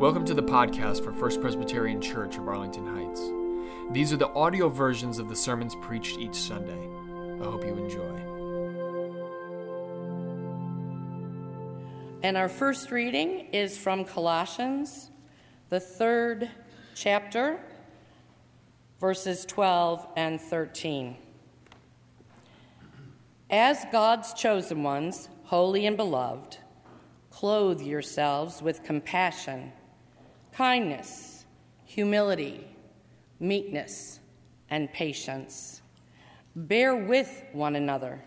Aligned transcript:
Welcome 0.00 0.24
to 0.24 0.32
the 0.32 0.42
podcast 0.42 1.04
for 1.04 1.12
First 1.12 1.42
Presbyterian 1.42 2.00
Church 2.00 2.38
of 2.38 2.48
Arlington 2.48 2.86
Heights. 2.86 3.20
These 3.92 4.14
are 4.14 4.16
the 4.16 4.30
audio 4.30 4.70
versions 4.70 5.18
of 5.18 5.28
the 5.28 5.36
sermons 5.36 5.76
preached 5.82 6.18
each 6.18 6.36
Sunday. 6.36 6.88
I 7.38 7.44
hope 7.44 7.62
you 7.62 7.74
enjoy. 7.74 8.16
And 12.22 12.38
our 12.38 12.48
first 12.48 12.90
reading 12.90 13.48
is 13.52 13.76
from 13.76 14.06
Colossians, 14.06 15.10
the 15.68 15.80
third 15.80 16.48
chapter, 16.94 17.60
verses 19.00 19.44
12 19.44 20.06
and 20.16 20.40
13. 20.40 21.14
As 23.50 23.84
God's 23.92 24.32
chosen 24.32 24.82
ones, 24.82 25.28
holy 25.42 25.84
and 25.84 25.98
beloved, 25.98 26.56
clothe 27.28 27.82
yourselves 27.82 28.62
with 28.62 28.82
compassion, 28.82 29.72
kindness, 30.52 31.44
humility, 31.84 32.66
meekness, 33.38 34.20
and 34.70 34.92
patience. 34.92 35.82
Bear 36.54 36.94
with 36.94 37.42
one 37.52 37.76
another. 37.76 38.22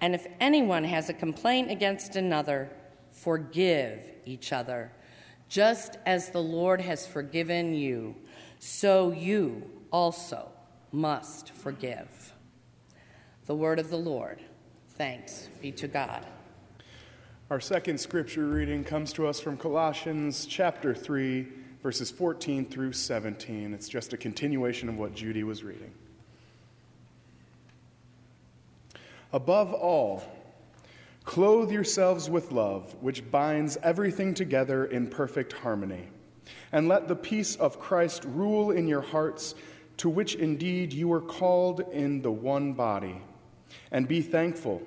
And 0.00 0.14
if 0.14 0.26
anyone 0.40 0.84
has 0.84 1.08
a 1.08 1.14
complaint 1.14 1.70
against 1.70 2.16
another, 2.16 2.70
forgive 3.10 4.00
each 4.24 4.52
other. 4.52 4.92
Just 5.48 5.98
as 6.06 6.30
the 6.30 6.42
Lord 6.42 6.80
has 6.80 7.06
forgiven 7.06 7.74
you, 7.74 8.14
so 8.58 9.12
you 9.12 9.70
also 9.90 10.50
must 10.92 11.50
forgive. 11.50 12.34
The 13.46 13.54
word 13.54 13.78
of 13.78 13.90
the 13.90 13.96
Lord. 13.96 14.40
Thanks 14.96 15.48
be 15.60 15.72
to 15.72 15.88
God. 15.88 16.26
Our 17.48 17.60
second 17.60 18.00
scripture 18.00 18.44
reading 18.44 18.82
comes 18.82 19.12
to 19.12 19.28
us 19.28 19.38
from 19.38 19.56
Colossians 19.56 20.46
chapter 20.46 20.92
3, 20.96 21.46
verses 21.80 22.10
14 22.10 22.66
through 22.66 22.92
17. 22.92 23.72
It's 23.72 23.88
just 23.88 24.12
a 24.12 24.16
continuation 24.16 24.88
of 24.88 24.98
what 24.98 25.14
Judy 25.14 25.44
was 25.44 25.62
reading. 25.62 25.92
Above 29.32 29.72
all, 29.72 30.24
clothe 31.24 31.70
yourselves 31.70 32.28
with 32.28 32.50
love, 32.50 32.96
which 33.00 33.30
binds 33.30 33.78
everything 33.80 34.34
together 34.34 34.84
in 34.84 35.06
perfect 35.06 35.52
harmony. 35.52 36.08
And 36.72 36.88
let 36.88 37.06
the 37.06 37.14
peace 37.14 37.54
of 37.54 37.78
Christ 37.78 38.24
rule 38.24 38.72
in 38.72 38.88
your 38.88 39.02
hearts, 39.02 39.54
to 39.98 40.08
which 40.08 40.34
indeed 40.34 40.92
you 40.92 41.06
were 41.06 41.20
called 41.20 41.78
in 41.92 42.22
the 42.22 42.32
one 42.32 42.72
body. 42.72 43.22
And 43.92 44.08
be 44.08 44.20
thankful. 44.20 44.82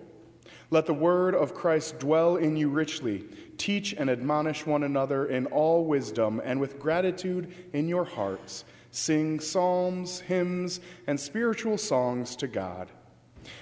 Let 0.71 0.85
the 0.85 0.93
word 0.93 1.33
of 1.33 1.55
Christ 1.55 1.97
dwell 1.99 2.35
in 2.35 2.55
you 2.55 2.69
richly. 2.69 3.25
Teach 3.57 3.93
and 3.93 4.09
admonish 4.09 4.65
one 4.65 4.83
another 4.83 5.25
in 5.25 5.47
all 5.47 5.83
wisdom, 5.85 6.39
and 6.43 6.59
with 6.59 6.79
gratitude 6.79 7.53
in 7.73 7.87
your 7.87 8.05
hearts, 8.05 8.65
sing 8.91 9.39
psalms, 9.39 10.19
hymns, 10.19 10.79
and 11.07 11.19
spiritual 11.19 11.77
songs 11.77 12.35
to 12.37 12.47
God. 12.47 12.91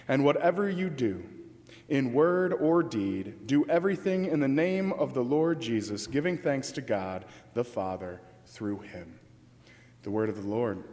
And 0.08 0.26
whatever 0.26 0.70
you 0.70 0.90
do, 0.90 1.24
in 1.88 2.12
word 2.12 2.54
or 2.54 2.84
deed, 2.84 3.48
do 3.48 3.66
everything 3.70 4.26
in 4.26 4.42
the 4.42 4.48
name 4.48 4.92
of 4.94 5.14
the 5.14 5.24
Lord 5.24 5.62
Jesus, 5.62 6.08
giving 6.08 6.38
thanks 6.38 6.72
to 6.74 6.82
God 6.82 7.24
the 7.54 7.64
Father 7.64 8.20
through 8.46 8.80
him. 8.80 9.20
The 10.04 10.12
word 10.12 10.28
of 10.28 10.42
the 10.42 10.50
Lord. 10.50 10.84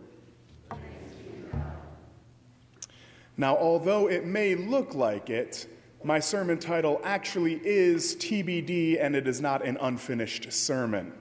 Now, 3.36 3.56
although 3.56 4.08
it 4.08 4.24
may 4.24 4.54
look 4.54 4.94
like 4.94 5.28
it, 5.28 5.66
my 6.04 6.20
sermon 6.20 6.58
title 6.58 7.00
actually 7.02 7.60
is 7.64 8.14
TBD, 8.16 9.02
and 9.02 9.16
it 9.16 9.26
is 9.26 9.40
not 9.40 9.64
an 9.64 9.78
unfinished 9.80 10.52
sermon. 10.52 11.12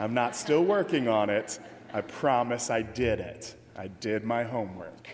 I'm 0.00 0.14
not 0.14 0.34
still 0.34 0.64
working 0.64 1.08
on 1.08 1.28
it. 1.28 1.60
I 1.92 2.00
promise 2.00 2.70
I 2.70 2.80
did 2.80 3.20
it. 3.20 3.54
I 3.76 3.88
did 3.88 4.24
my 4.24 4.44
homework. 4.44 5.08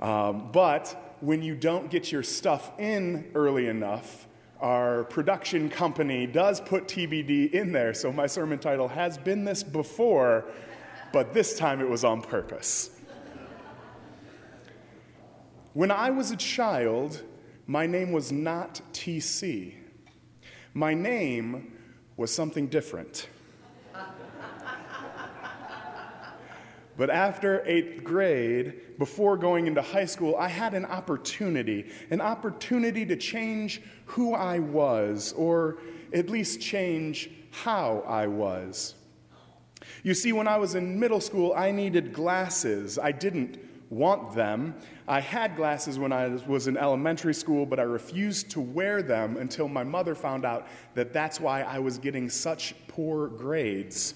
Um, 0.00 0.50
but 0.52 1.16
when 1.20 1.42
you 1.42 1.54
don't 1.54 1.90
get 1.90 2.12
your 2.12 2.22
stuff 2.22 2.72
in 2.78 3.30
early 3.34 3.68
enough, 3.68 4.26
our 4.60 5.04
production 5.04 5.70
company 5.70 6.26
does 6.26 6.60
put 6.60 6.86
TBD 6.86 7.52
in 7.52 7.72
there. 7.72 7.94
So 7.94 8.12
my 8.12 8.26
sermon 8.26 8.58
title 8.58 8.88
has 8.88 9.16
been 9.16 9.44
this 9.44 9.62
before, 9.62 10.44
but 11.10 11.32
this 11.32 11.56
time 11.56 11.80
it 11.80 11.88
was 11.88 12.04
on 12.04 12.20
purpose. 12.20 12.90
When 15.72 15.90
I 15.90 16.10
was 16.10 16.32
a 16.32 16.36
child, 16.36 17.22
my 17.66 17.86
name 17.86 18.12
was 18.12 18.32
not 18.32 18.80
TC. 18.92 19.74
My 20.74 20.94
name 20.94 21.72
was 22.16 22.34
something 22.34 22.66
different. 22.66 23.28
But 26.96 27.08
after 27.08 27.62
eighth 27.66 28.04
grade, 28.04 28.98
before 28.98 29.36
going 29.36 29.66
into 29.66 29.80
high 29.80 30.04
school, 30.04 30.36
I 30.36 30.48
had 30.48 30.74
an 30.74 30.84
opportunity 30.84 31.90
an 32.10 32.20
opportunity 32.20 33.06
to 33.06 33.16
change 33.16 33.80
who 34.04 34.34
I 34.34 34.58
was, 34.58 35.32
or 35.32 35.78
at 36.12 36.28
least 36.28 36.60
change 36.60 37.30
how 37.50 38.04
I 38.06 38.26
was. 38.26 38.94
You 40.02 40.14
see, 40.14 40.32
when 40.32 40.46
I 40.46 40.58
was 40.58 40.74
in 40.74 40.98
middle 41.00 41.20
school, 41.20 41.54
I 41.56 41.70
needed 41.70 42.12
glasses. 42.12 42.98
I 42.98 43.12
didn't 43.12 43.58
want 43.92 44.34
them. 44.34 44.74
I 45.06 45.20
had 45.20 45.54
glasses 45.54 45.98
when 45.98 46.12
I 46.12 46.28
was 46.46 46.66
in 46.66 46.78
elementary 46.78 47.34
school, 47.34 47.66
but 47.66 47.78
I 47.78 47.82
refused 47.82 48.50
to 48.52 48.60
wear 48.60 49.02
them 49.02 49.36
until 49.36 49.68
my 49.68 49.84
mother 49.84 50.14
found 50.14 50.46
out 50.46 50.66
that 50.94 51.12
that's 51.12 51.38
why 51.38 51.62
I 51.62 51.78
was 51.78 51.98
getting 51.98 52.30
such 52.30 52.74
poor 52.88 53.28
grades. 53.28 54.14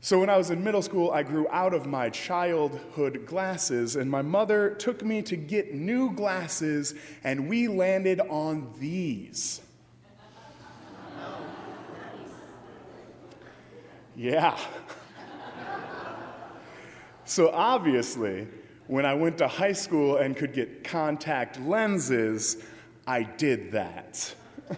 So, 0.00 0.18
when 0.18 0.30
I 0.30 0.38
was 0.38 0.48
in 0.48 0.64
middle 0.64 0.80
school, 0.80 1.10
I 1.10 1.22
grew 1.22 1.46
out 1.50 1.74
of 1.74 1.84
my 1.84 2.08
childhood 2.08 3.26
glasses, 3.26 3.96
and 3.96 4.10
my 4.10 4.22
mother 4.22 4.70
took 4.70 5.04
me 5.04 5.20
to 5.20 5.36
get 5.36 5.74
new 5.74 6.10
glasses, 6.12 6.94
and 7.22 7.50
we 7.50 7.68
landed 7.68 8.20
on 8.20 8.72
these. 8.78 9.60
Yeah. 14.16 14.58
So, 17.30 17.48
obviously, 17.52 18.48
when 18.88 19.06
I 19.06 19.14
went 19.14 19.38
to 19.38 19.46
high 19.46 19.70
school 19.70 20.16
and 20.16 20.36
could 20.36 20.52
get 20.52 20.82
contact 20.82 21.60
lenses, 21.60 22.56
I 23.06 23.22
did 23.22 23.70
that. 23.70 24.34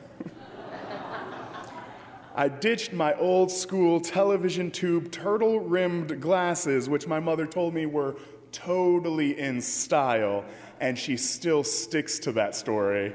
I 2.35 2.49
ditched 2.49 2.93
my 2.93 3.15
old 3.15 3.51
school 3.51 4.03
television 4.03 4.71
tube 4.71 5.11
turtle 5.11 5.61
rimmed 5.61 6.21
glasses, 6.21 6.91
which 6.91 7.07
my 7.07 7.21
mother 7.21 7.47
told 7.47 7.73
me 7.73 7.87
were 7.87 8.17
totally 8.53 9.39
in 9.39 9.63
style, 9.63 10.45
and 10.79 10.99
she 10.99 11.17
still 11.17 11.65
sticks 11.65 12.19
to 12.19 12.33
that 12.33 12.55
story, 12.55 13.15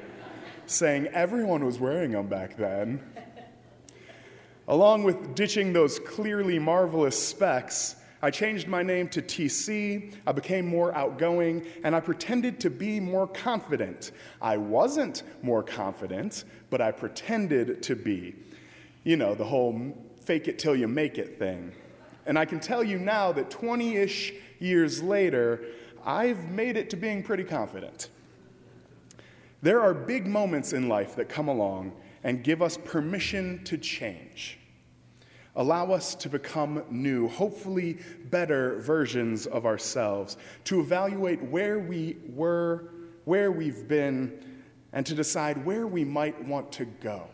saying 0.66 1.10
everyone 1.10 1.64
was 1.64 1.78
wearing 1.78 2.14
them 2.14 2.26
back 2.26 2.58
then. 2.58 3.00
Along 4.68 5.04
with 5.04 5.36
ditching 5.36 5.74
those 5.74 6.00
clearly 6.00 6.58
marvelous 6.58 7.22
specs, 7.24 7.98
I 8.22 8.32
changed 8.32 8.68
my 8.68 8.84
name 8.84 9.10
to 9.10 9.22
TC, 9.22 10.14
I 10.26 10.32
became 10.32 10.66
more 10.66 10.94
outgoing, 10.96 11.66
and 11.84 11.96
I 11.96 12.00
pretended 12.00 12.60
to 12.62 12.70
be 12.70 13.00
more 13.00 13.28
confident. 13.28 14.12
I 14.42 14.58
wasn't 14.58 15.24
more 15.44 15.62
confident, 15.62 16.46
but 16.70 16.82
I 16.82 16.92
pretended 16.92 17.84
to 17.84 17.96
be 17.96 18.36
you 19.08 19.16
know, 19.16 19.34
the 19.34 19.46
whole 19.46 19.98
fake 20.20 20.50
it 20.50 20.60
till 20.60 20.76
you 20.76 20.86
make 20.86 21.18
it 21.18 21.40
thing. 21.40 21.72
And 22.26 22.38
I 22.38 22.44
can 22.44 22.60
tell 22.60 22.84
you 22.84 23.00
now 23.00 23.32
that 23.32 23.50
20 23.50 23.96
ish 23.96 24.34
years 24.60 25.02
later, 25.02 25.62
I've 26.06 26.50
made 26.50 26.76
it 26.76 26.90
to 26.90 26.98
being 26.98 27.24
pretty 27.24 27.46
confident. 27.46 28.10
There 29.62 29.80
are 29.80 29.94
big 29.94 30.28
moments 30.28 30.74
in 30.74 30.90
life 30.90 31.16
that 31.16 31.30
come 31.30 31.48
along 31.48 31.94
and 32.26 32.44
give 32.44 32.62
us 32.62 32.76
permission 32.76 33.64
to 33.64 33.78
change. 33.78 34.60
Allow 35.58 35.92
us 35.92 36.14
to 36.16 36.30
become 36.30 36.84
new, 36.92 37.28
hopefully 37.28 37.98
better 38.26 38.80
versions 38.80 39.48
of 39.48 39.66
ourselves, 39.66 40.38
to 40.66 40.80
evaluate 40.80 41.42
where 41.42 41.80
we 41.80 42.18
were, 42.30 42.92
where 43.26 43.52
we've 43.52 43.88
been, 43.88 44.62
and 44.94 45.04
to 45.08 45.16
decide 45.16 45.66
where 45.66 45.88
we 45.88 46.06
might 46.06 46.46
want 46.46 46.72
to 46.74 46.86
go. 46.86 47.28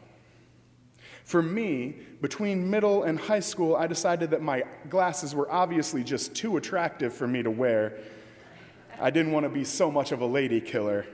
For 1.25 1.41
me, 1.41 1.97
between 2.21 2.69
middle 2.69 3.03
and 3.03 3.19
high 3.19 3.41
school, 3.41 3.75
I 3.75 3.87
decided 3.87 4.29
that 4.31 4.41
my 4.41 4.63
glasses 4.89 5.35
were 5.35 5.51
obviously 5.51 6.01
just 6.01 6.33
too 6.33 6.55
attractive 6.55 7.13
for 7.13 7.27
me 7.27 7.43
to 7.43 7.51
wear. 7.51 7.99
I 9.01 9.09
didn't 9.09 9.33
want 9.33 9.45
to 9.45 9.49
be 9.49 9.65
so 9.65 9.91
much 9.91 10.13
of 10.13 10.21
a 10.21 10.25
lady 10.25 10.61
killer, 10.61 11.05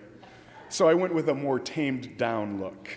so 0.69 0.87
I 0.87 0.93
went 0.93 1.15
with 1.15 1.27
a 1.29 1.35
more 1.35 1.59
tamed 1.59 2.17
down 2.17 2.61
look. 2.61 2.87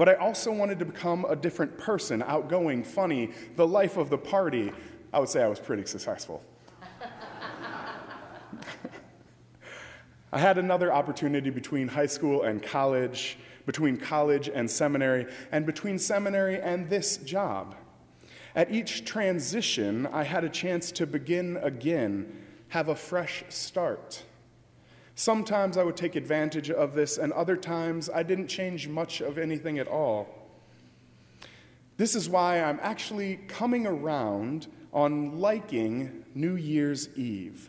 But 0.00 0.08
I 0.08 0.14
also 0.14 0.50
wanted 0.50 0.78
to 0.78 0.86
become 0.86 1.26
a 1.28 1.36
different 1.36 1.76
person, 1.76 2.22
outgoing, 2.22 2.84
funny, 2.84 3.32
the 3.56 3.66
life 3.66 3.98
of 3.98 4.08
the 4.08 4.16
party. 4.16 4.72
I 5.12 5.20
would 5.20 5.28
say 5.28 5.42
I 5.42 5.46
was 5.46 5.60
pretty 5.60 5.84
successful. 5.84 6.42
I 10.32 10.38
had 10.38 10.56
another 10.56 10.90
opportunity 10.90 11.50
between 11.50 11.86
high 11.86 12.06
school 12.06 12.44
and 12.44 12.62
college, 12.62 13.36
between 13.66 13.98
college 13.98 14.48
and 14.48 14.70
seminary, 14.70 15.26
and 15.52 15.66
between 15.66 15.98
seminary 15.98 16.58
and 16.58 16.88
this 16.88 17.18
job. 17.18 17.74
At 18.56 18.70
each 18.70 19.04
transition, 19.04 20.06
I 20.06 20.22
had 20.22 20.44
a 20.44 20.48
chance 20.48 20.90
to 20.92 21.06
begin 21.06 21.58
again, 21.58 22.42
have 22.68 22.88
a 22.88 22.96
fresh 22.96 23.44
start. 23.50 24.22
Sometimes 25.20 25.76
I 25.76 25.82
would 25.82 25.98
take 25.98 26.16
advantage 26.16 26.70
of 26.70 26.94
this, 26.94 27.18
and 27.18 27.30
other 27.34 27.54
times 27.54 28.08
I 28.08 28.22
didn't 28.22 28.46
change 28.46 28.88
much 28.88 29.20
of 29.20 29.36
anything 29.36 29.78
at 29.78 29.86
all. 29.86 30.26
This 31.98 32.14
is 32.14 32.26
why 32.26 32.62
I'm 32.62 32.80
actually 32.80 33.36
coming 33.46 33.86
around 33.86 34.68
on 34.94 35.38
liking 35.38 36.24
New 36.34 36.56
Year's 36.56 37.14
Eve. 37.18 37.68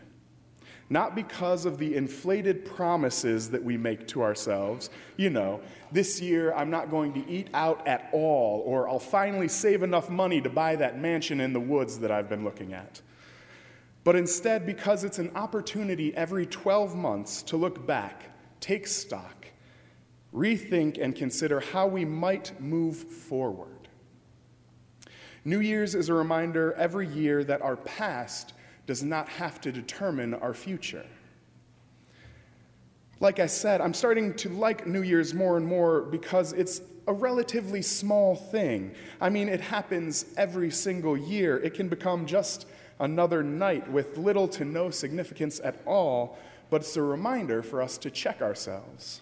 Not 0.89 1.13
because 1.13 1.65
of 1.65 1.77
the 1.77 1.93
inflated 1.93 2.63
promises 2.63 3.49
that 3.49 3.61
we 3.61 3.75
make 3.75 4.07
to 4.07 4.23
ourselves. 4.23 4.89
You 5.17 5.29
know, 5.29 5.59
this 5.91 6.21
year 6.21 6.53
I'm 6.53 6.69
not 6.69 6.89
going 6.89 7.11
to 7.15 7.29
eat 7.29 7.49
out 7.53 7.85
at 7.85 8.07
all, 8.13 8.63
or 8.65 8.87
I'll 8.87 8.97
finally 8.97 9.49
save 9.49 9.83
enough 9.83 10.09
money 10.09 10.39
to 10.39 10.49
buy 10.49 10.77
that 10.77 11.01
mansion 11.01 11.41
in 11.41 11.51
the 11.51 11.59
woods 11.59 11.99
that 11.99 12.11
I've 12.11 12.29
been 12.29 12.45
looking 12.45 12.71
at. 12.71 13.01
But 14.03 14.15
instead, 14.15 14.65
because 14.65 15.03
it's 15.03 15.19
an 15.19 15.31
opportunity 15.35 16.15
every 16.15 16.45
12 16.45 16.95
months 16.95 17.43
to 17.43 17.57
look 17.57 17.85
back, 17.85 18.23
take 18.59 18.87
stock, 18.87 19.45
rethink, 20.33 20.99
and 20.99 21.15
consider 21.15 21.59
how 21.59 21.87
we 21.87 22.05
might 22.05 22.59
move 22.59 22.97
forward. 22.97 23.89
New 25.45 25.59
Year's 25.59 25.95
is 25.95 26.09
a 26.09 26.13
reminder 26.13 26.73
every 26.73 27.07
year 27.07 27.43
that 27.43 27.61
our 27.61 27.75
past 27.75 28.53
does 28.87 29.03
not 29.03 29.27
have 29.29 29.61
to 29.61 29.71
determine 29.71 30.33
our 30.35 30.53
future. 30.53 31.05
Like 33.19 33.39
I 33.39 33.45
said, 33.45 33.81
I'm 33.81 33.93
starting 33.93 34.33
to 34.35 34.49
like 34.49 34.87
New 34.87 35.03
Year's 35.03 35.33
more 35.33 35.57
and 35.57 35.65
more 35.65 36.01
because 36.01 36.53
it's 36.53 36.81
a 37.07 37.13
relatively 37.13 37.81
small 37.81 38.35
thing. 38.35 38.93
I 39.19 39.29
mean, 39.29 39.47
it 39.47 39.61
happens 39.61 40.25
every 40.37 40.71
single 40.71 41.15
year. 41.15 41.57
It 41.59 41.75
can 41.75 41.87
become 41.87 42.25
just 42.25 42.65
another 43.01 43.43
night 43.43 43.89
with 43.91 44.17
little 44.17 44.47
to 44.47 44.63
no 44.63 44.89
significance 44.89 45.59
at 45.63 45.81
all, 45.85 46.37
but 46.69 46.81
it's 46.81 46.95
a 46.95 47.01
reminder 47.01 47.61
for 47.61 47.81
us 47.81 47.97
to 47.97 48.09
check 48.09 48.41
ourselves. 48.41 49.21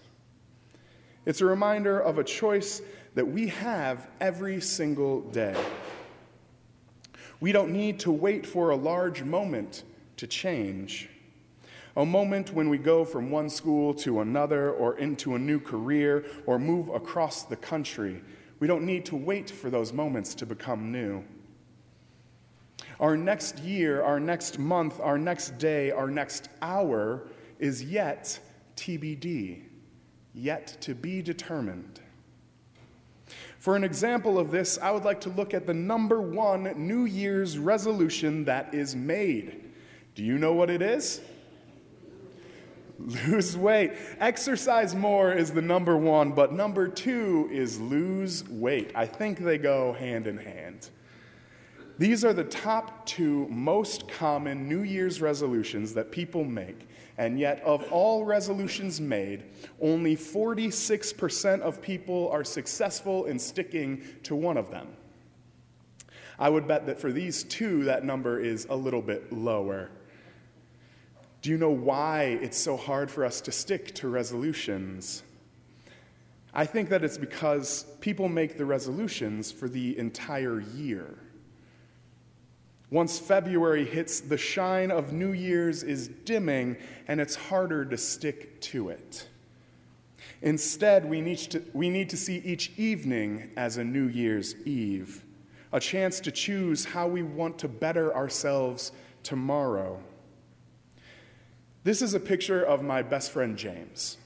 It's 1.26 1.40
a 1.40 1.46
reminder 1.46 1.98
of 1.98 2.18
a 2.18 2.24
choice 2.24 2.82
that 3.14 3.26
we 3.26 3.48
have 3.48 4.06
every 4.20 4.60
single 4.60 5.22
day. 5.22 5.56
We 7.40 7.52
don't 7.52 7.72
need 7.72 7.98
to 8.00 8.12
wait 8.12 8.46
for 8.46 8.70
a 8.70 8.76
large 8.76 9.22
moment 9.22 9.84
to 10.18 10.26
change. 10.26 11.08
A 11.96 12.04
moment 12.04 12.52
when 12.52 12.68
we 12.68 12.78
go 12.78 13.04
from 13.04 13.30
one 13.30 13.48
school 13.48 13.94
to 13.94 14.20
another 14.20 14.70
or 14.72 14.96
into 14.98 15.34
a 15.34 15.38
new 15.38 15.58
career 15.58 16.24
or 16.46 16.58
move 16.58 16.88
across 16.90 17.44
the 17.44 17.56
country. 17.56 18.22
We 18.60 18.66
don't 18.66 18.84
need 18.84 19.06
to 19.06 19.16
wait 19.16 19.50
for 19.50 19.70
those 19.70 19.92
moments 19.92 20.34
to 20.36 20.46
become 20.46 20.92
new. 20.92 21.24
Our 23.00 23.16
next 23.16 23.58
year, 23.60 24.02
our 24.02 24.20
next 24.20 24.58
month, 24.58 25.00
our 25.00 25.16
next 25.16 25.56
day, 25.58 25.90
our 25.90 26.08
next 26.08 26.50
hour 26.60 27.22
is 27.58 27.82
yet 27.82 28.38
TBD, 28.76 29.62
yet 30.34 30.76
to 30.82 30.94
be 30.94 31.22
determined. 31.22 32.00
For 33.58 33.74
an 33.74 33.84
example 33.84 34.38
of 34.38 34.50
this, 34.50 34.78
I 34.78 34.90
would 34.90 35.04
like 35.04 35.22
to 35.22 35.30
look 35.30 35.54
at 35.54 35.66
the 35.66 35.72
number 35.72 36.20
one 36.20 36.74
New 36.76 37.06
Year's 37.06 37.58
resolution 37.58 38.44
that 38.44 38.74
is 38.74 38.94
made. 38.94 39.64
Do 40.14 40.22
you 40.22 40.38
know 40.38 40.52
what 40.52 40.68
it 40.68 40.82
is? 40.82 41.22
Lose 42.98 43.56
weight. 43.56 43.92
Exercise 44.18 44.94
more 44.94 45.32
is 45.32 45.52
the 45.52 45.62
number 45.62 45.96
one, 45.96 46.32
but 46.32 46.52
number 46.52 46.86
two 46.86 47.48
is 47.50 47.80
lose 47.80 48.46
weight. 48.48 48.92
I 48.94 49.06
think 49.06 49.38
they 49.38 49.56
go 49.56 49.94
hand 49.94 50.26
in 50.26 50.36
hand. 50.36 50.90
These 52.00 52.24
are 52.24 52.32
the 52.32 52.44
top 52.44 53.06
two 53.06 53.46
most 53.48 54.08
common 54.08 54.68
New 54.68 54.82
Year's 54.82 55.20
resolutions 55.20 55.94
that 55.94 56.10
people 56.10 56.42
make 56.42 56.88
and 57.20 57.38
yet, 57.38 57.60
of 57.64 57.84
all 57.92 58.24
resolutions 58.24 58.98
made, 58.98 59.44
only 59.78 60.16
46% 60.16 61.60
of 61.60 61.82
people 61.82 62.30
are 62.30 62.42
successful 62.44 63.26
in 63.26 63.38
sticking 63.38 64.02
to 64.22 64.34
one 64.34 64.56
of 64.56 64.70
them. 64.70 64.88
I 66.38 66.48
would 66.48 66.66
bet 66.66 66.86
that 66.86 66.98
for 66.98 67.12
these 67.12 67.44
two, 67.44 67.84
that 67.84 68.06
number 68.06 68.40
is 68.40 68.66
a 68.70 68.74
little 68.74 69.02
bit 69.02 69.30
lower. 69.30 69.90
Do 71.42 71.50
you 71.50 71.58
know 71.58 71.68
why 71.68 72.38
it's 72.40 72.56
so 72.56 72.74
hard 72.74 73.10
for 73.10 73.22
us 73.22 73.42
to 73.42 73.52
stick 73.52 73.94
to 73.96 74.08
resolutions? 74.08 75.22
I 76.54 76.64
think 76.64 76.88
that 76.88 77.04
it's 77.04 77.18
because 77.18 77.84
people 78.00 78.30
make 78.30 78.56
the 78.56 78.64
resolutions 78.64 79.52
for 79.52 79.68
the 79.68 79.98
entire 79.98 80.60
year. 80.60 81.18
Once 82.90 83.18
February 83.18 83.84
hits, 83.84 84.20
the 84.20 84.36
shine 84.36 84.90
of 84.90 85.12
New 85.12 85.32
Year's 85.32 85.82
is 85.82 86.08
dimming 86.08 86.76
and 87.06 87.20
it's 87.20 87.36
harder 87.36 87.84
to 87.84 87.96
stick 87.96 88.60
to 88.60 88.88
it. 88.88 89.28
Instead, 90.42 91.08
we 91.08 91.20
need, 91.20 91.38
to, 91.38 91.62
we 91.72 91.88
need 91.88 92.10
to 92.10 92.16
see 92.16 92.38
each 92.38 92.72
evening 92.76 93.50
as 93.56 93.76
a 93.76 93.84
New 93.84 94.08
Year's 94.08 94.56
Eve, 94.66 95.22
a 95.72 95.78
chance 95.78 96.18
to 96.20 96.32
choose 96.32 96.84
how 96.84 97.06
we 97.06 97.22
want 97.22 97.58
to 97.58 97.68
better 97.68 98.14
ourselves 98.14 98.90
tomorrow. 99.22 100.00
This 101.84 102.02
is 102.02 102.14
a 102.14 102.20
picture 102.20 102.62
of 102.62 102.82
my 102.82 103.02
best 103.02 103.30
friend 103.30 103.56
James. 103.56 104.16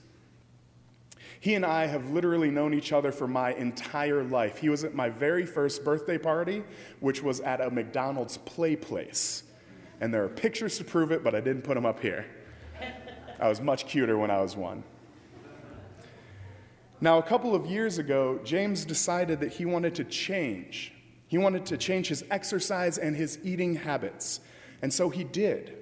He 1.44 1.56
and 1.56 1.66
I 1.66 1.84
have 1.84 2.08
literally 2.08 2.50
known 2.50 2.72
each 2.72 2.90
other 2.90 3.12
for 3.12 3.28
my 3.28 3.52
entire 3.52 4.22
life. 4.24 4.56
He 4.56 4.70
was 4.70 4.82
at 4.82 4.94
my 4.94 5.10
very 5.10 5.44
first 5.44 5.84
birthday 5.84 6.16
party, 6.16 6.64
which 7.00 7.22
was 7.22 7.40
at 7.40 7.60
a 7.60 7.70
McDonald's 7.70 8.38
play 8.38 8.76
place. 8.76 9.42
And 10.00 10.12
there 10.12 10.24
are 10.24 10.28
pictures 10.30 10.78
to 10.78 10.84
prove 10.84 11.12
it, 11.12 11.22
but 11.22 11.34
I 11.34 11.40
didn't 11.40 11.60
put 11.60 11.74
them 11.74 11.84
up 11.84 12.00
here. 12.00 12.24
I 13.38 13.46
was 13.46 13.60
much 13.60 13.86
cuter 13.86 14.16
when 14.16 14.30
I 14.30 14.40
was 14.40 14.56
one. 14.56 14.84
Now, 17.02 17.18
a 17.18 17.22
couple 17.22 17.54
of 17.54 17.66
years 17.66 17.98
ago, 17.98 18.40
James 18.42 18.86
decided 18.86 19.38
that 19.40 19.52
he 19.52 19.66
wanted 19.66 19.94
to 19.96 20.04
change. 20.04 20.94
He 21.28 21.36
wanted 21.36 21.66
to 21.66 21.76
change 21.76 22.08
his 22.08 22.24
exercise 22.30 22.96
and 22.96 23.14
his 23.14 23.38
eating 23.44 23.74
habits. 23.74 24.40
And 24.80 24.90
so 24.90 25.10
he 25.10 25.24
did. 25.24 25.76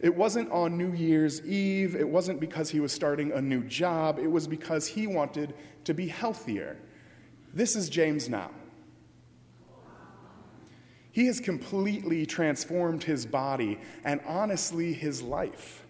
It 0.00 0.14
wasn't 0.14 0.50
on 0.50 0.76
New 0.76 0.92
Year's 0.92 1.44
Eve. 1.46 1.96
It 1.96 2.08
wasn't 2.08 2.38
because 2.38 2.70
he 2.70 2.80
was 2.80 2.92
starting 2.92 3.32
a 3.32 3.40
new 3.40 3.62
job. 3.64 4.18
It 4.18 4.26
was 4.26 4.46
because 4.46 4.86
he 4.86 5.06
wanted 5.06 5.54
to 5.84 5.94
be 5.94 6.08
healthier. 6.08 6.76
This 7.54 7.76
is 7.76 7.88
James 7.88 8.28
now. 8.28 8.50
He 11.12 11.26
has 11.26 11.40
completely 11.40 12.26
transformed 12.26 13.04
his 13.04 13.24
body 13.24 13.78
and 14.04 14.20
honestly 14.26 14.92
his 14.92 15.22
life. 15.22 15.86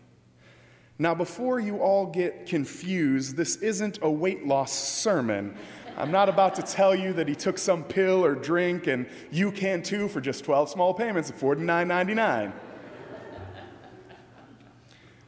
Now, 1.01 1.17
before 1.17 1.59
you 1.59 1.79
all 1.79 2.07
get 2.07 2.47
confused, 2.47 3.37
this 3.37 3.57
isn't 3.57 3.99
a 4.03 4.11
weight 4.11 4.47
loss 4.47 4.73
sermon. 4.73 5.57
I'm 5.97 6.13
not 6.13 6.29
about 6.29 6.55
to 6.55 6.63
tell 6.63 6.95
you 6.95 7.13
that 7.15 7.27
he 7.27 7.35
took 7.35 7.59
some 7.59 7.83
pill 7.83 8.25
or 8.25 8.37
drink 8.37 8.87
and 8.87 9.09
you 9.33 9.51
can 9.51 9.83
too 9.83 10.07
for 10.07 10.21
just 10.21 10.45
12 10.45 10.71
small 10.71 10.95
payments 10.95 11.29
of 11.29 11.37
$49.99. 11.37 12.53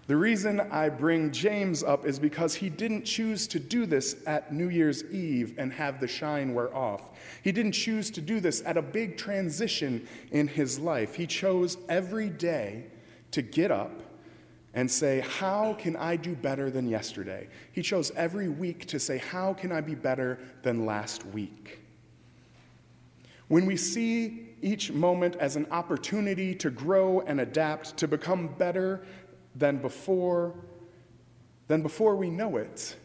The 0.08 0.16
reason 0.16 0.60
I 0.70 0.88
bring 0.88 1.30
James 1.32 1.82
up 1.82 2.06
is 2.06 2.18
because 2.18 2.54
he 2.54 2.70
didn't 2.70 3.04
choose 3.04 3.46
to 3.48 3.58
do 3.58 3.84
this 3.84 4.16
at 4.26 4.54
New 4.54 4.70
Year's 4.70 5.04
Eve 5.12 5.54
and 5.58 5.70
have 5.70 6.00
the 6.00 6.08
shine 6.08 6.54
wear 6.54 6.74
off. 6.74 7.10
He 7.44 7.52
didn't 7.52 7.72
choose 7.72 8.10
to 8.12 8.22
do 8.22 8.40
this 8.40 8.62
at 8.64 8.78
a 8.78 8.82
big 8.82 9.18
transition 9.18 10.08
in 10.32 10.48
his 10.48 10.78
life. 10.78 11.14
He 11.14 11.26
chose 11.26 11.76
every 11.90 12.30
day 12.30 12.86
to 13.32 13.42
get 13.42 13.70
up 13.70 13.92
and 14.72 14.90
say, 14.90 15.20
How 15.20 15.74
can 15.74 15.94
I 15.94 16.16
do 16.16 16.34
better 16.34 16.70
than 16.70 16.88
yesterday? 16.88 17.46
He 17.72 17.82
chose 17.82 18.10
every 18.16 18.48
week 18.48 18.86
to 18.86 18.98
say, 18.98 19.18
How 19.18 19.52
can 19.52 19.72
I 19.72 19.82
be 19.82 19.94
better 19.94 20.38
than 20.62 20.86
last 20.86 21.26
week? 21.26 21.80
When 23.48 23.66
we 23.66 23.76
see 23.76 24.46
each 24.62 24.90
moment 24.90 25.36
as 25.36 25.56
an 25.56 25.66
opportunity 25.70 26.54
to 26.54 26.70
grow 26.70 27.20
and 27.20 27.40
adapt, 27.40 27.96
to 27.98 28.08
become 28.08 28.48
better 28.58 29.02
than 29.54 29.78
before, 29.78 30.54
then 31.66 31.82
before 31.82 32.16
we 32.16 32.30
know 32.30 32.56
it, 32.56 32.96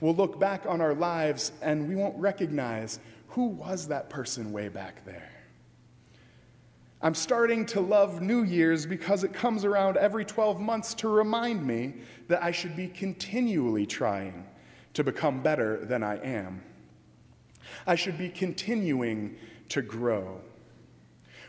we'll 0.00 0.14
look 0.14 0.38
back 0.38 0.64
on 0.66 0.80
our 0.80 0.94
lives 0.94 1.52
and 1.62 1.88
we 1.88 1.96
won't 1.96 2.18
recognize 2.18 3.00
who 3.28 3.46
was 3.46 3.88
that 3.88 4.10
person 4.10 4.52
way 4.52 4.68
back 4.68 5.04
there. 5.04 5.32
I'm 7.00 7.14
starting 7.14 7.64
to 7.66 7.80
love 7.80 8.20
New 8.20 8.42
Year's 8.42 8.84
because 8.84 9.22
it 9.22 9.32
comes 9.32 9.64
around 9.64 9.96
every 9.96 10.24
12 10.24 10.60
months 10.60 10.94
to 10.94 11.08
remind 11.08 11.64
me 11.64 11.94
that 12.26 12.42
I 12.42 12.50
should 12.50 12.74
be 12.74 12.88
continually 12.88 13.86
trying 13.86 14.44
to 14.94 15.04
become 15.04 15.40
better 15.40 15.84
than 15.84 16.02
I 16.02 16.16
am. 16.16 16.60
I 17.86 17.94
should 17.94 18.18
be 18.18 18.28
continuing 18.28 19.36
to 19.68 19.82
grow. 19.82 20.40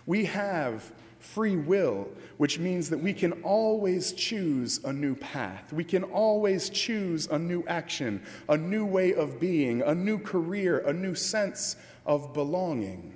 We 0.05 0.25
have 0.25 0.91
free 1.19 1.57
will, 1.57 2.07
which 2.37 2.59
means 2.59 2.89
that 2.89 2.99
we 2.99 3.13
can 3.13 3.33
always 3.43 4.13
choose 4.13 4.79
a 4.83 4.93
new 4.93 5.15
path. 5.15 5.71
We 5.71 5.83
can 5.83 6.03
always 6.03 6.69
choose 6.69 7.27
a 7.27 7.37
new 7.37 7.63
action, 7.67 8.23
a 8.47 8.57
new 8.57 8.85
way 8.85 9.13
of 9.13 9.39
being, 9.39 9.81
a 9.81 9.93
new 9.93 10.17
career, 10.17 10.79
a 10.79 10.93
new 10.93 11.15
sense 11.15 11.75
of 12.05 12.33
belonging. 12.33 13.15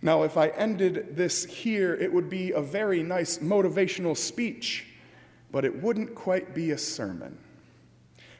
Now, 0.00 0.22
if 0.22 0.36
I 0.36 0.48
ended 0.48 1.16
this 1.16 1.44
here, 1.44 1.94
it 1.94 2.12
would 2.12 2.30
be 2.30 2.52
a 2.52 2.60
very 2.60 3.02
nice 3.02 3.38
motivational 3.38 4.16
speech, 4.16 4.86
but 5.50 5.64
it 5.64 5.82
wouldn't 5.82 6.14
quite 6.14 6.54
be 6.54 6.70
a 6.70 6.78
sermon. 6.78 7.36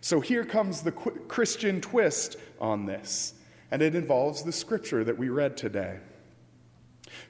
So 0.00 0.20
here 0.20 0.44
comes 0.44 0.82
the 0.82 0.92
Christian 0.92 1.80
twist 1.80 2.36
on 2.60 2.86
this, 2.86 3.34
and 3.72 3.82
it 3.82 3.96
involves 3.96 4.44
the 4.44 4.52
scripture 4.52 5.02
that 5.02 5.18
we 5.18 5.28
read 5.28 5.56
today. 5.56 5.98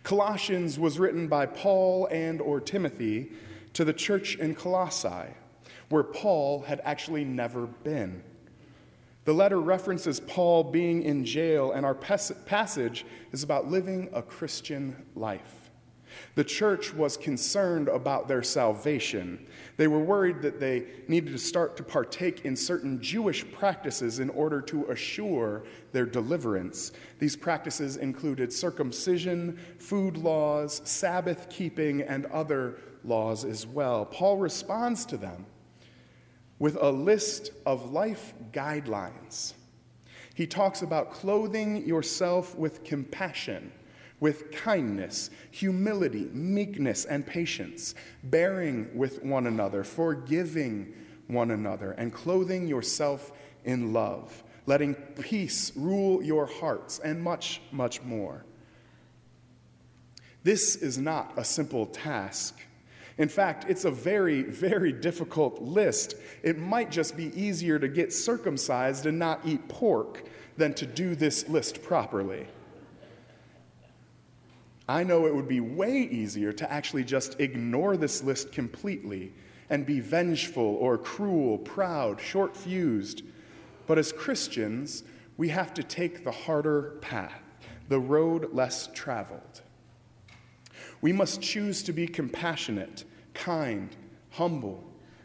Colossians 0.02 0.78
was 0.78 0.98
written 0.98 1.28
by 1.28 1.46
Paul 1.46 2.08
and 2.10 2.40
or 2.40 2.60
Timothy 2.60 3.32
to 3.74 3.84
the 3.84 3.92
church 3.92 4.36
in 4.36 4.54
Colossae, 4.54 5.34
where 5.88 6.02
Paul 6.02 6.62
had 6.62 6.80
actually 6.84 7.24
never 7.24 7.66
been. 7.66 8.22
The 9.24 9.34
letter 9.34 9.60
references 9.60 10.20
Paul 10.20 10.64
being 10.64 11.02
in 11.02 11.24
jail, 11.24 11.72
and 11.72 11.84
our 11.84 11.94
passage 11.94 13.04
is 13.32 13.42
about 13.42 13.70
living 13.70 14.08
a 14.14 14.22
Christian 14.22 15.04
life. 15.14 15.57
The 16.34 16.44
church 16.44 16.94
was 16.94 17.16
concerned 17.16 17.88
about 17.88 18.28
their 18.28 18.42
salvation. 18.42 19.46
They 19.76 19.88
were 19.88 19.98
worried 19.98 20.42
that 20.42 20.60
they 20.60 20.86
needed 21.08 21.32
to 21.32 21.38
start 21.38 21.76
to 21.76 21.82
partake 21.82 22.44
in 22.44 22.56
certain 22.56 23.00
Jewish 23.00 23.50
practices 23.52 24.18
in 24.18 24.30
order 24.30 24.60
to 24.62 24.90
assure 24.90 25.64
their 25.92 26.06
deliverance. 26.06 26.92
These 27.18 27.36
practices 27.36 27.96
included 27.96 28.52
circumcision, 28.52 29.58
food 29.78 30.16
laws, 30.16 30.80
Sabbath 30.84 31.48
keeping, 31.48 32.02
and 32.02 32.26
other 32.26 32.78
laws 33.04 33.44
as 33.44 33.66
well. 33.66 34.04
Paul 34.04 34.38
responds 34.38 35.06
to 35.06 35.16
them 35.16 35.46
with 36.58 36.76
a 36.80 36.90
list 36.90 37.52
of 37.66 37.92
life 37.92 38.34
guidelines. 38.52 39.54
He 40.34 40.46
talks 40.46 40.82
about 40.82 41.12
clothing 41.12 41.86
yourself 41.86 42.56
with 42.56 42.84
compassion, 42.84 43.72
with 44.20 44.50
kindness, 44.50 45.30
humility, 45.50 46.28
meekness, 46.32 47.04
and 47.04 47.26
patience, 47.26 47.94
bearing 48.24 48.88
with 48.96 49.22
one 49.22 49.46
another, 49.46 49.84
forgiving 49.84 50.92
one 51.28 51.50
another, 51.50 51.92
and 51.92 52.12
clothing 52.12 52.66
yourself 52.66 53.32
in 53.64 53.92
love, 53.92 54.42
letting 54.66 54.94
peace 54.94 55.72
rule 55.76 56.22
your 56.22 56.46
hearts, 56.46 56.98
and 56.98 57.22
much, 57.22 57.60
much 57.70 58.02
more. 58.02 58.44
This 60.42 60.76
is 60.76 60.98
not 60.98 61.32
a 61.36 61.44
simple 61.44 61.86
task 61.86 62.58
in 63.18 63.28
fact, 63.28 63.66
it's 63.68 63.84
a 63.84 63.90
very, 63.90 64.42
very 64.42 64.92
difficult 64.92 65.60
list. 65.60 66.14
It 66.44 66.56
might 66.56 66.90
just 66.90 67.16
be 67.16 67.36
easier 67.38 67.78
to 67.78 67.88
get 67.88 68.12
circumcised 68.12 69.06
and 69.06 69.18
not 69.18 69.40
eat 69.44 69.68
pork 69.68 70.24
than 70.56 70.72
to 70.74 70.86
do 70.86 71.16
this 71.16 71.48
list 71.48 71.82
properly. 71.82 72.46
I 74.88 75.04
know 75.04 75.26
it 75.26 75.34
would 75.34 75.48
be 75.48 75.60
way 75.60 75.98
easier 76.10 76.52
to 76.54 76.72
actually 76.72 77.04
just 77.04 77.38
ignore 77.40 77.98
this 77.98 78.22
list 78.22 78.52
completely 78.52 79.34
and 79.68 79.84
be 79.84 80.00
vengeful 80.00 80.76
or 80.80 80.96
cruel, 80.96 81.58
proud, 81.58 82.18
short 82.20 82.56
fused. 82.56 83.22
But 83.86 83.98
as 83.98 84.12
Christians, 84.12 85.04
we 85.36 85.50
have 85.50 85.74
to 85.74 85.82
take 85.82 86.24
the 86.24 86.32
harder 86.32 86.96
path, 87.02 87.42
the 87.90 88.00
road 88.00 88.54
less 88.54 88.88
traveled. 88.94 89.60
We 91.02 91.12
must 91.12 91.42
choose 91.42 91.82
to 91.82 91.92
be 91.92 92.06
compassionate, 92.06 93.04
kind, 93.34 93.94
humble, 94.30 94.82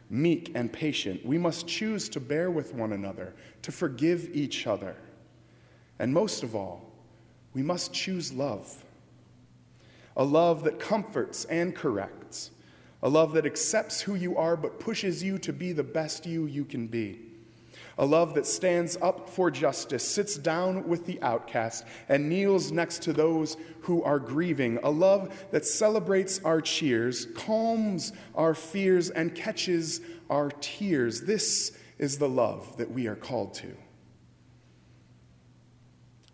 meek, 0.09 0.51
and 0.55 0.71
patient. 0.71 1.25
We 1.25 1.37
must 1.37 1.67
choose 1.67 2.09
to 2.09 2.19
bear 2.19 2.51
with 2.51 2.73
one 2.73 2.91
another, 2.91 3.33
to 3.61 3.71
forgive 3.71 4.29
each 4.33 4.67
other. 4.67 4.97
And 5.99 6.13
most 6.13 6.43
of 6.43 6.53
all, 6.53 6.91
we 7.53 7.63
must 7.63 7.93
choose 7.93 8.33
love 8.33 8.82
a 10.15 10.23
love 10.23 10.63
that 10.63 10.79
comforts 10.79 11.45
and 11.45 11.75
corrects, 11.75 12.51
a 13.01 13.09
love 13.09 13.33
that 13.33 13.45
accepts 13.45 14.01
who 14.01 14.15
you 14.15 14.37
are 14.37 14.55
but 14.55 14.79
pushes 14.79 15.23
you 15.23 15.37
to 15.39 15.53
be 15.53 15.71
the 15.71 15.83
best 15.83 16.25
you 16.25 16.45
you 16.45 16.65
can 16.65 16.87
be 16.87 17.33
a 17.97 18.05
love 18.05 18.33
that 18.33 18.45
stands 18.45 18.97
up 19.01 19.29
for 19.29 19.51
justice, 19.51 20.07
sits 20.07 20.35
down 20.35 20.87
with 20.87 21.05
the 21.05 21.21
outcast, 21.21 21.85
and 22.09 22.27
kneels 22.27 22.71
next 22.71 23.03
to 23.03 23.13
those 23.13 23.57
who 23.81 24.01
are 24.03 24.19
grieving, 24.19 24.79
a 24.83 24.89
love 24.89 25.45
that 25.51 25.65
celebrates 25.65 26.39
our 26.43 26.61
cheers, 26.61 27.27
calms 27.35 28.13
our 28.35 28.55
fears, 28.55 29.09
and 29.09 29.35
catches 29.35 30.01
our 30.29 30.49
tears. 30.61 31.21
This 31.21 31.77
is 31.99 32.17
the 32.17 32.29
love 32.29 32.77
that 32.77 32.91
we 32.91 33.07
are 33.07 33.15
called 33.15 33.53
to. 33.55 33.75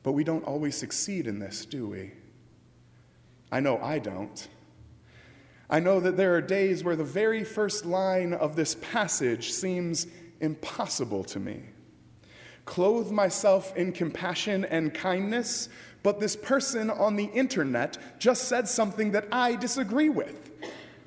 But 0.02 0.14
we 0.14 0.24
don't 0.24 0.46
always 0.46 0.78
succeed 0.78 1.28
in 1.28 1.40
this, 1.40 1.66
do 1.66 1.88
we? 1.88 2.12
I 3.52 3.60
know 3.60 3.80
I 3.80 4.00
don't. 4.00 4.48
I 5.70 5.80
know 5.80 6.00
that 6.00 6.18
there 6.18 6.36
are 6.36 6.42
days 6.42 6.84
where 6.84 6.96
the 6.96 7.04
very 7.04 7.44
first 7.44 7.86
line 7.86 8.34
of 8.34 8.56
this 8.56 8.76
passage 8.76 9.52
seems 9.52 10.08
impossible 10.40 11.24
to 11.26 11.40
me. 11.40 11.62
Clothe 12.66 13.12
myself 13.12 13.76
in 13.76 13.92
compassion 13.92 14.66
and 14.66 14.94
kindness, 14.94 15.70
but 16.02 16.20
this 16.20 16.36
person 16.36 16.90
on 16.90 17.16
the 17.16 17.26
internet 17.26 17.98
just 18.20 18.48
said 18.48 18.68
something 18.68 19.12
that 19.12 19.28
I 19.32 19.56
disagree 19.56 20.10
with. 20.10 20.52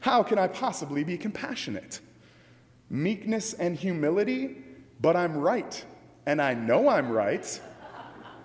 How 0.01 0.23
can 0.23 0.39
I 0.39 0.49
possibly 0.49 1.05
be 1.05 1.17
compassionate? 1.17 2.01
Meekness 2.91 3.55
and 3.55 3.77
humility, 3.77 4.59
but 5.01 5.17
I'm 5.17 5.37
right, 5.37 5.85
and 6.27 6.43
I 6.43 6.55
know 6.55 6.89
I'm 6.89 7.11
right. 7.11 7.61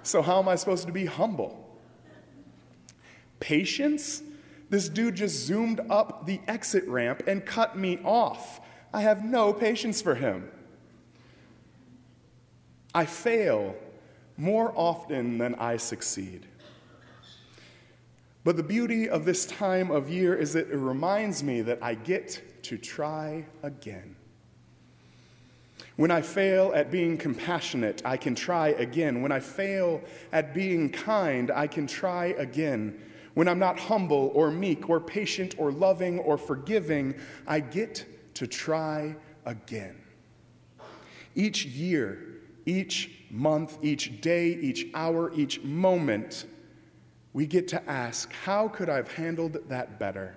So, 0.04 0.22
how 0.22 0.39
am 0.39 0.48
I 0.48 0.56
supposed 0.56 0.86
to 0.88 0.94
be 0.94 1.06
humble? 1.06 1.66
Patience? 3.39 4.24
This 4.70 4.89
dude 4.89 5.15
just 5.15 5.46
zoomed 5.46 5.79
up 5.89 6.25
the 6.25 6.41
exit 6.48 6.86
ramp 6.88 7.24
and 7.27 7.46
cut 7.46 7.77
me 7.77 8.00
off. 8.03 8.60
I 8.94 9.01
have 9.01 9.24
no 9.24 9.53
patience 9.53 10.01
for 10.01 10.15
him. 10.15 10.51
I 12.94 13.06
fail 13.06 13.75
more 14.38 14.74
often 14.75 15.38
than 15.38 15.56
I 15.56 15.77
succeed. 15.77 16.46
But 18.44 18.56
the 18.56 18.63
beauty 18.63 19.10
of 19.10 19.25
this 19.25 19.46
time 19.46 19.91
of 19.91 20.10
year 20.10 20.34
is 20.34 20.53
that 20.53 20.70
it 20.70 20.77
reminds 20.77 21.44
me 21.44 21.62
that 21.62 21.79
I 21.82 21.96
get 21.96 22.63
to 22.63 22.77
try 22.77 23.46
again. 23.62 24.15
When 25.98 26.12
I 26.12 26.22
fail 26.22 26.72
at 26.74 26.91
being 26.91 27.17
compassionate, 27.17 28.01
I 28.06 28.17
can 28.17 28.36
try 28.36 28.70
again. 28.70 29.22
When 29.22 29.32
I 29.32 29.39
fail 29.39 30.01
at 30.32 30.53
being 30.53 30.89
kind, 30.89 31.51
I 31.51 31.67
can 31.67 31.88
try 31.88 32.27
again. 32.38 33.01
When 33.38 33.48
I'm 33.48 33.60
not 33.60 33.77
humble 33.77 34.32
or 34.34 34.50
meek 34.50 34.89
or 34.89 35.00
patient 35.00 35.53
or 35.60 35.72
loving 35.72 36.17
or 36.17 36.39
forgiving, 36.39 37.13
I 37.46 37.60
get 37.60 38.34
to 38.34 38.48
try 38.48 39.15
again. 39.46 39.96
Each 41.36 41.63
year, 41.63 42.17
each 42.65 43.12
month, 43.29 43.77
each 43.84 44.22
day, 44.22 44.48
each 44.60 44.88
hour, 44.96 45.32
each 45.36 45.62
moment, 45.62 46.48
we 47.32 47.46
get 47.46 47.67
to 47.67 47.88
ask, 47.88 48.34
how 48.34 48.70
could 48.70 48.89
I 48.89 48.96
have 48.96 49.13
handled 49.13 49.70
that 49.70 50.00
better? 50.00 50.36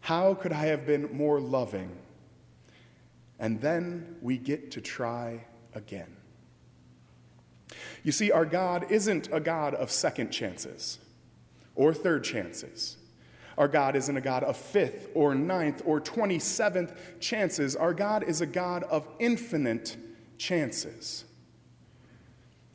How 0.00 0.34
could 0.34 0.52
I 0.52 0.66
have 0.66 0.84
been 0.84 1.16
more 1.16 1.40
loving? 1.40 1.96
And 3.38 3.58
then 3.62 4.16
we 4.20 4.36
get 4.36 4.72
to 4.72 4.82
try 4.82 5.46
again. 5.74 6.14
You 8.02 8.12
see, 8.12 8.30
our 8.30 8.44
God 8.44 8.90
isn't 8.90 9.30
a 9.32 9.40
God 9.40 9.72
of 9.72 9.90
second 9.90 10.30
chances 10.30 10.98
or 11.74 11.94
third 11.94 12.24
chances. 12.24 12.96
Our 13.58 13.68
God 13.68 13.96
isn't 13.96 14.16
a 14.16 14.20
God 14.20 14.44
of 14.44 14.56
fifth 14.56 15.08
or 15.14 15.34
ninth 15.34 15.82
or 15.84 16.00
27th 16.00 16.96
chances. 17.20 17.76
Our 17.76 17.94
God 17.94 18.24
is 18.24 18.40
a 18.40 18.46
God 18.46 18.82
of 18.84 19.06
infinite 19.18 19.96
chances. 20.38 21.24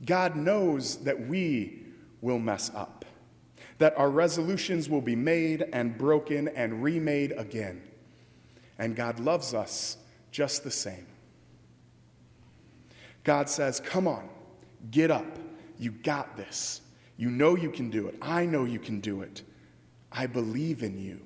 God 0.05 0.35
knows 0.35 0.97
that 1.03 1.27
we 1.27 1.83
will 2.21 2.39
mess 2.39 2.71
up, 2.75 3.05
that 3.79 3.97
our 3.97 4.09
resolutions 4.09 4.89
will 4.89 5.01
be 5.01 5.15
made 5.15 5.65
and 5.73 5.97
broken 5.97 6.47
and 6.49 6.83
remade 6.83 7.33
again. 7.35 7.81
And 8.77 8.95
God 8.95 9.19
loves 9.19 9.53
us 9.53 9.97
just 10.31 10.63
the 10.63 10.71
same. 10.71 11.07
God 13.23 13.49
says, 13.49 13.79
Come 13.79 14.07
on, 14.07 14.29
get 14.91 15.09
up. 15.09 15.25
You 15.79 15.91
got 15.91 16.37
this. 16.37 16.81
You 17.17 17.31
know 17.31 17.55
you 17.55 17.71
can 17.71 17.89
do 17.89 18.07
it. 18.07 18.15
I 18.21 18.45
know 18.45 18.63
you 18.63 18.79
can 18.79 18.99
do 18.99 19.21
it. 19.21 19.41
I 20.11 20.27
believe 20.27 20.83
in 20.83 20.97
you. 20.97 21.19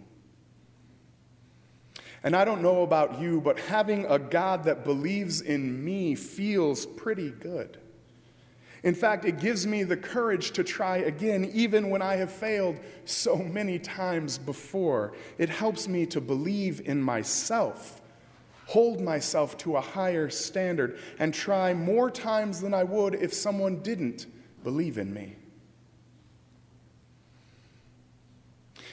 And 2.24 2.36
I 2.36 2.46
don't 2.46 2.62
know 2.62 2.84
about 2.84 3.20
you, 3.20 3.42
but 3.42 3.60
having 3.60 4.06
a 4.06 4.18
God 4.20 4.64
that 4.66 4.84
believes 4.84 5.42
in 5.42 5.84
me 5.84 6.16
feels 6.16 6.86
pretty 6.86 7.32
good. 7.32 7.78
In 8.84 8.96
fact, 8.96 9.26
it 9.26 9.40
gives 9.40 9.68
me 9.68 9.84
the 9.84 9.98
courage 9.98 10.52
to 10.52 10.64
try 10.64 10.98
again, 10.98 11.50
even 11.54 11.90
when 11.90 12.02
I 12.02 12.16
have 12.16 12.32
failed 12.32 12.80
so 13.06 13.38
many 13.38 13.78
times 13.78 14.38
before. 14.38 15.14
It 15.38 15.50
helps 15.50 15.88
me 15.88 16.06
to 16.08 16.22
believe 16.22 16.82
in 16.88 17.02
myself, 17.02 18.02
hold 18.66 19.02
myself 19.02 19.58
to 19.60 19.76
a 19.76 19.82
higher 19.82 20.30
standard, 20.30 21.00
and 21.20 21.34
try 21.34 21.74
more 21.74 22.10
times 22.10 22.62
than 22.62 22.74
I 22.74 22.84
would 22.84 23.16
if 23.16 23.34
someone 23.34 23.82
didn't 23.84 24.26
believe 24.64 24.98
in 24.98 25.14
me. 25.14 25.36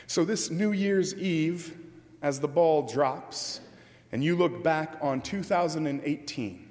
So, 0.09 0.25
this 0.25 0.51
New 0.51 0.73
Year's 0.73 1.15
Eve, 1.17 1.77
as 2.23 2.41
the 2.41 2.49
ball 2.49 2.81
drops, 2.81 3.61
and 4.11 4.25
you 4.25 4.37
look 4.37 4.65
back 4.65 4.97
on 5.03 5.21
2018, 5.21 6.69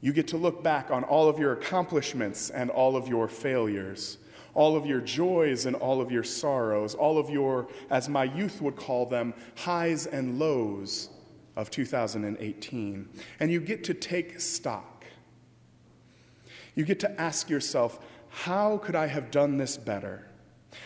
you 0.00 0.12
get 0.14 0.28
to 0.28 0.38
look 0.38 0.62
back 0.62 0.90
on 0.90 1.04
all 1.04 1.28
of 1.28 1.38
your 1.38 1.52
accomplishments 1.52 2.48
and 2.48 2.70
all 2.70 2.96
of 2.96 3.06
your 3.06 3.28
failures, 3.28 4.16
all 4.54 4.76
of 4.76 4.86
your 4.86 5.02
joys 5.02 5.66
and 5.66 5.76
all 5.76 6.00
of 6.00 6.10
your 6.10 6.24
sorrows, 6.24 6.94
all 6.94 7.18
of 7.18 7.28
your, 7.28 7.68
as 7.90 8.08
my 8.08 8.24
youth 8.24 8.62
would 8.62 8.76
call 8.76 9.04
them, 9.04 9.34
highs 9.56 10.06
and 10.06 10.38
lows 10.38 11.10
of 11.54 11.70
2018. 11.70 13.08
And 13.40 13.52
you 13.52 13.60
get 13.60 13.84
to 13.84 13.92
take 13.92 14.40
stock. 14.40 15.04
You 16.74 16.86
get 16.86 16.98
to 17.00 17.20
ask 17.20 17.50
yourself, 17.50 17.98
how 18.30 18.78
could 18.78 18.94
I 18.94 19.08
have 19.08 19.30
done 19.30 19.58
this 19.58 19.76
better? 19.76 20.30